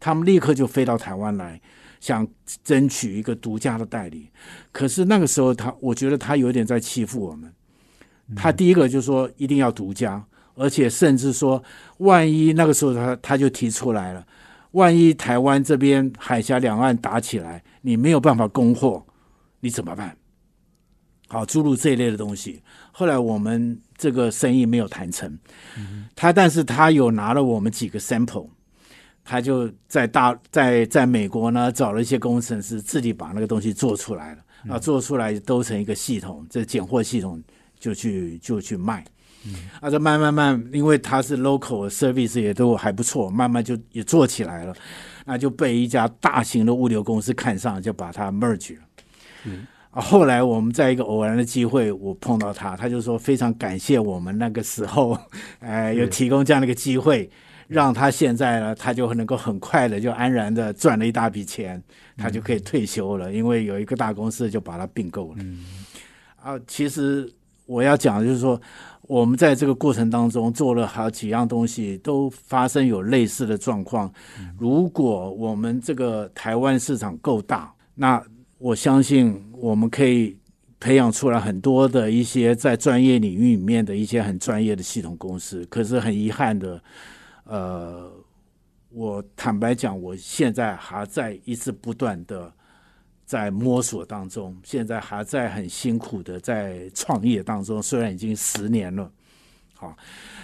[0.00, 1.60] 他们立刻就飞到台湾来，
[2.00, 2.26] 想
[2.64, 4.28] 争取一个独家的代理。
[4.72, 7.52] 可是那个时候，他我觉得他有点在欺负我们。
[8.34, 10.24] 他第一个就说一定要独家，
[10.56, 11.62] 而且甚至说，
[11.98, 14.26] 万一那个时候他他就提出来了，
[14.72, 19.04] 万一台湾这边海峡两岸打起来，你没有办法供货，
[19.60, 20.16] 你怎么办？
[21.28, 22.62] 好，诸如这一类的东西。
[22.92, 25.38] 后来我们这个生意没有谈成，
[26.14, 28.48] 他但是他有拿了我们几个 sample，
[29.24, 37.42] 他就在大在在美国呢找了一些工程师，自己把那个东西做出来了，啊，做出来都成一个系统，这拣货系统。
[37.80, 39.04] 就去就去卖，
[39.78, 44.74] 啊，这慢慢慢，因为它是 local service 也都还不错，慢慢就也做起来了，
[45.26, 48.82] 那就被一家大型的物流公司看上，就把它 merge 了。
[49.44, 55.16] 嗯，啊，后来我们在一个偶然的机会，我碰到他，他就说非常感谢我们那个时候，
[55.60, 57.30] 哎，有提供这样的一个机会，
[57.68, 61.82] 让他现在呢，他就能够很快的就安然的赚了一大笔钱，
[62.16, 65.36] 他就可以退休了，因为有一个大公司就把他并购了。
[65.38, 65.64] 嗯，
[66.42, 67.32] 啊，其实。
[67.66, 68.60] 我要讲的就是说，
[69.00, 74.12] 我们在这个过程当中做了好几样东西，都发生有类似的状况。
[74.58, 78.22] 如果我们这个台湾市场够大，那
[78.58, 80.36] 我相信我们可以
[80.80, 85.64] 培养出来很多的一些在专业领域里面的一些很专业的系统公司。
[85.66, 86.82] 可是很遗憾的，
[87.44, 88.12] 呃，
[88.90, 92.52] 我坦白讲，我现在还在一直不断的。
[93.26, 97.82] 在摸索当中，现在还在很辛苦的在创业当中。
[97.82, 99.10] 虽然已经十年了，
[99.72, 99.96] 好，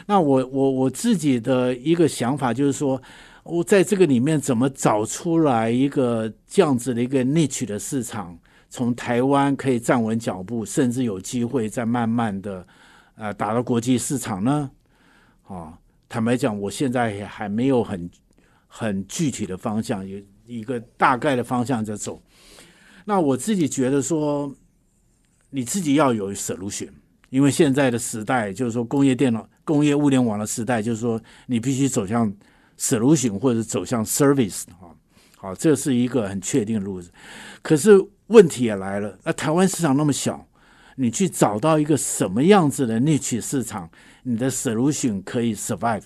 [0.07, 3.01] 那我我我自己的一个想法就是说，
[3.43, 8.39] 我在这个里面怎么找出来一个这样子的一个 niche 的市场，
[8.69, 12.67] 从台湾可以站稳脚步，甚至有机会再慢慢的
[13.17, 14.71] 呃打到国际市场呢？
[15.49, 15.79] 啊，
[16.09, 18.11] 坦白讲，我现在也还没有很
[18.67, 22.23] 很具体的方向，有一个大概的方向在走。
[23.05, 24.55] 那我自己觉得说，
[25.49, 26.91] 你自己要有 solution，
[27.31, 32.33] 因为现在的时代就是说工业电脑、工业物联网的时代，就是说你必须走向
[32.81, 34.97] solution 或者走向 service 哈。
[35.37, 37.11] 好，这是一个很确定的路子。
[37.63, 37.93] 可是
[38.29, 40.47] 问题也来了，那台湾市场那么小，
[40.97, 43.91] 你去找到一个什么样子的 niche 市场，
[44.23, 46.03] 你的 solution 可以 survive，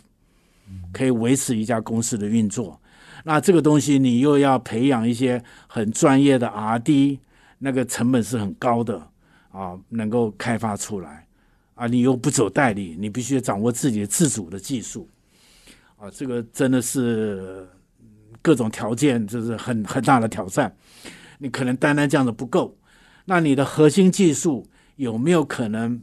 [0.93, 2.81] 可以维持一家公司的运作。
[3.25, 7.19] 那这个东西你又要培养一些很专业的 R&D，
[7.59, 9.09] 那个成本是很高的
[9.51, 11.27] 啊，能够开发出来
[11.75, 15.09] 啊，你又不走代理，你必须掌握自己的自主的技术
[15.97, 17.69] 啊，这个真的是
[18.43, 20.75] 各种条件，就是很很大的挑战。
[21.39, 22.77] 你可能单单这样子不够，
[23.25, 24.67] 那你的核心技术
[24.97, 26.01] 有没有可能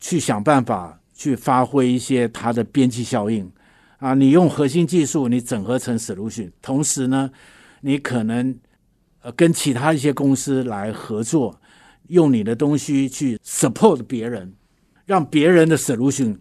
[0.00, 3.50] 去想办法去发挥一些它的边际效应？
[3.98, 7.30] 啊，你用核心技术，你整合成 solution，同时呢，
[7.80, 8.58] 你可能
[9.20, 11.58] 呃跟其他一些公司来合作，
[12.08, 14.52] 用你的东西去 support 别人，
[15.06, 16.36] 让别人的 solution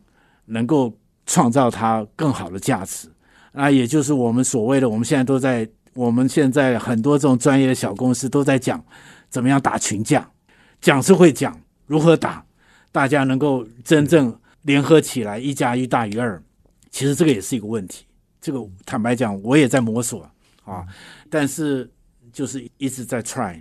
[0.45, 3.09] 能够创造它更好的价值。
[3.51, 8.83] 那也就是我们所谓的，我们现在都在，我们现在很多这种专业的小公司都在讲
[9.29, 10.27] 怎么样打群架，
[10.81, 12.43] 讲是会讲，如何打，
[12.91, 16.41] 大家能够真正联合起来，一加一大于二。
[16.89, 18.05] 其实这个也是一个问题，
[18.41, 20.27] 这个坦白讲，我也在摸索
[20.63, 20.85] 啊，
[21.29, 21.89] 但是
[22.31, 23.59] 就是一直在 try，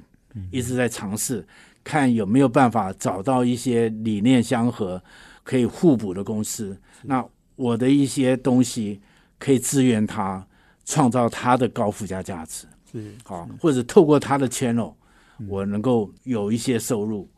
[0.51, 1.47] 一直在尝试，
[1.85, 5.03] 看有没有办法找到一些理念相合、
[5.43, 6.79] 可以互补的公司。
[7.03, 7.23] 那
[7.63, 9.01] 我的一些东西
[9.39, 10.45] 可以支援他，
[10.85, 14.93] 创造他的高附加价值，是好，或者透过他的 channel，
[15.49, 17.31] 我能够有一些收入。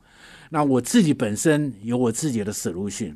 [0.48, 3.14] 那我自己本身有我自己的 solution。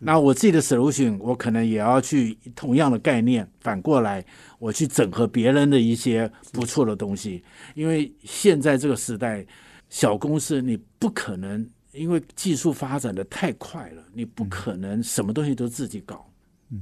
[0.00, 4.24] 那我自己的 solution，我可能也要去同样的概念，反过来
[4.58, 7.42] 我去整合别人的一些不错的东西。
[7.74, 9.44] 因为现在这个时代，
[9.88, 16.27] 小公司你不可能，因为技术发展的太快了，你不可能什么东西都自己搞，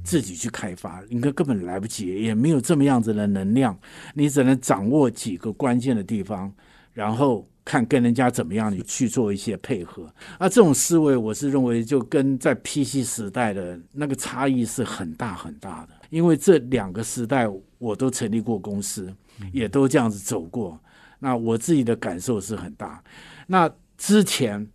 [0.03, 3.77] 自己去开发，应该根本来不及，也没有这么样子的能量。
[4.13, 6.53] 你只能掌握几个关键的地方，
[6.93, 7.47] 然后。
[7.69, 10.05] 看跟人家怎么样，你去做一些配合。
[10.37, 15.89] 啊，这种思维，我是认为就跟在 PC 时代的那个差异是很大很大的。
[16.09, 17.45] 因为这两个时代
[17.77, 19.13] 我都成立过公司，
[19.51, 20.79] 也都这样子走过。
[21.19, 23.03] 那我自己的感受是很大。
[23.47, 24.65] 那之前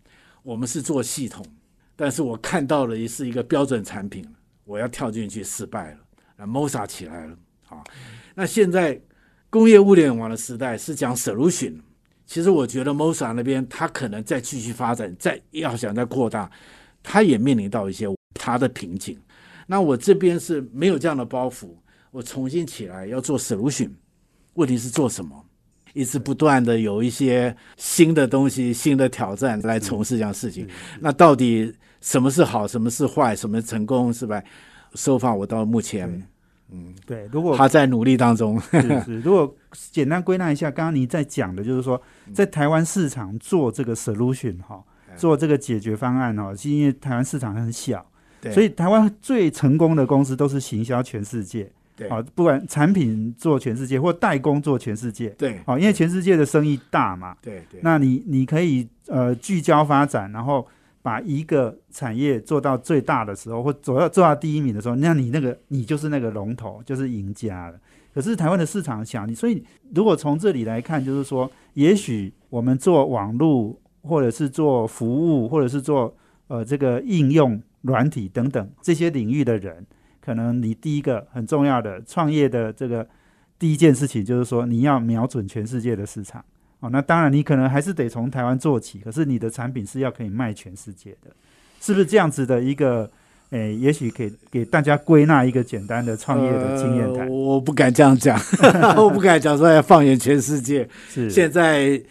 [0.43, 1.43] 我们是做系统，
[1.95, 4.23] 但是我看到了是一个标准产品，
[4.65, 5.97] 我要跳进去失败了，
[6.37, 7.37] 那 Mosa 起来了。
[7.69, 7.83] 啊，
[8.35, 8.99] 那现在
[9.49, 11.75] 工业物联网的时代是讲 solution。
[12.25, 16.49] 其实我觉得 Mosa 那边他可能再继续发展，再要想再扩大，
[17.03, 19.19] 他也面临到一些他的瓶颈。
[19.67, 21.69] 那我这边是没有这样的包袱，
[22.11, 23.91] 我重新起来要做 solution，
[24.53, 25.45] 问题是做什么？
[25.93, 30.67] 一直不断的有一些新的东西、新的挑战来从事这样事情。
[30.99, 31.71] 那到底
[32.03, 34.43] 什么是好，什么是坏，什么成功，是吧？
[34.93, 36.21] 收发我到目前。
[36.69, 39.19] 嗯，对，如果他在努力当中，是是。
[39.23, 39.55] 如果
[39.91, 42.01] 简单归纳一下，刚刚你在讲的，就是说，
[42.33, 44.83] 在台湾市场做这个 solution 哈，
[45.15, 48.05] 做这个解决方案哦，是因为台湾市场很小，
[48.51, 60.67] 所以台湾最成功的公司都是行销全世界，对，好，不管产品做全世界或代工做全世界，对，好，因为全世界的生意大嘛，对对，那你你可以呃聚焦发展，然后。
[61.03, 67.77] 把一个产业做到最大的时候，或走到做到第一名的时候，那你那个你就是那个龙头，就是赢家了。
[68.13, 76.15] 可是台湾的市场小，你所以如果从这里来看，就是说，也许我们做网络，或者是做服务，或者是做
[76.47, 79.85] 呃这个应用软体等等这些领域的人，
[80.21, 83.05] 可能你第一个很重要的创业的这个
[83.59, 86.45] 第一件事情，就是说你要瞄准全世界的市场。
[86.83, 91.31] 哦，那当然，你可能还是得从台湾做起，可是你的产品是要可以卖全世界的，
[91.79, 93.09] 是不是这样子的一个？
[93.51, 97.29] 诶，也许可以给大家归纳一个简单的创业的经验谈。
[97.29, 98.37] 我不敢这样讲，
[98.97, 100.89] 我不敢讲说要放眼全世界。
[101.09, 102.01] 是现在。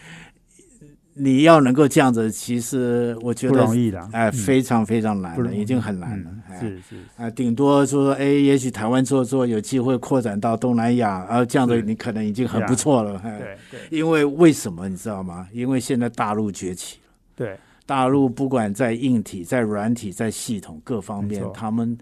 [1.14, 6.30] 你要能够这样子，其实我觉得不容易的，哎，非常非常难了，已经很难了。
[6.58, 13.18] 是是啊，顶多说，哎，也许台湾做做有机会扩展到东南亚，啊，这样子你可能已经很不错了。
[13.18, 15.46] 对对，因为为什么你知道吗？
[15.52, 17.12] 因为现在大陆崛起了。
[17.36, 17.58] 对。
[17.84, 21.98] 大陆不管在硬体、在软体、在系统各方面，他们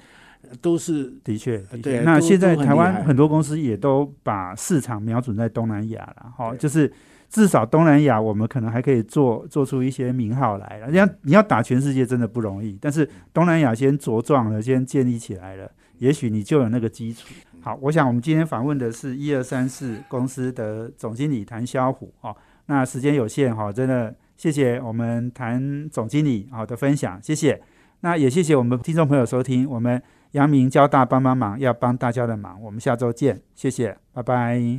[0.60, 2.00] 都是的确，的对。
[2.02, 6.92] 那现在台湾很多公司也都把市场瞄准在东南亚了，哈，就是
[7.30, 10.90] 至少东南亚我们可能还可以做做出一些名号来了。
[10.90, 17.28] 你要你要打全世界真的不容易，但是东南亚先茁壮了，先建立起来了，也许你就有那个基础。
[17.62, 22.36] 好，我想我们今天访问的是一二三四公司的总经理谭肖虎哦。
[22.66, 27.62] 那时间有限哈，真的谢谢我们谭总经理好的分享，谢谢。
[28.00, 30.02] 那也谢谢我们听众朋友收听，我们
[30.32, 32.60] 阳明交大帮帮忙，要帮大家的忙。
[32.62, 34.78] 我们下周见，谢谢，拜拜。